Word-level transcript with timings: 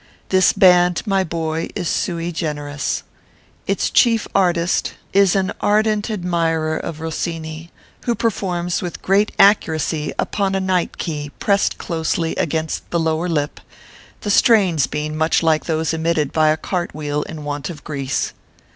This 0.29 0.51
band, 0.51 1.03
my 1.05 1.23
boy, 1.23 1.69
is 1.75 1.87
sui 1.87 2.31
generis. 2.31 3.03
Its 3.67 3.87
chief 3.91 4.27
artist 4.33 4.95
is 5.13 5.33
ORPHEUS 5.33 5.33
C. 5.33 5.37
KERR 5.37 5.43
PAPERS. 5.43 5.55
245 5.61 5.69
an 5.69 5.69
ardent 5.69 6.09
admirer 6.09 6.77
of 6.77 6.99
Rossini, 7.01 7.71
who 8.05 8.15
performs 8.15 8.81
with 8.81 9.03
great 9.03 9.31
accuracy 9.37 10.11
upon 10.17 10.55
a 10.55 10.59
night 10.59 10.97
key 10.97 11.29
pressed 11.37 11.77
closely 11.77 12.35
against 12.37 12.89
the 12.89 12.99
lower 12.99 13.29
lip, 13.29 13.59
the 14.21 14.31
strains 14.31 14.87
being 14.87 15.15
much 15.15 15.43
like 15.43 15.65
those 15.65 15.93
emitted 15.93 16.33
by 16.33 16.47
a 16.47 16.57
cart 16.57 16.95
wheel 16.95 17.21
in 17.21 17.43
want 17.43 17.69
of 17.69 17.83
grease. 17.83 18.33